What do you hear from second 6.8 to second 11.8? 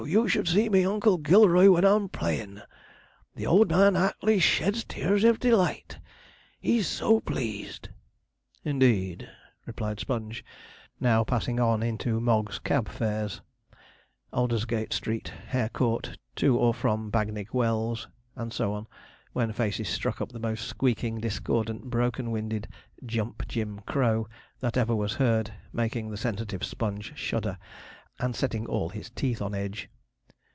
so pleased.' 'Indeed,' replied Sponge, now passing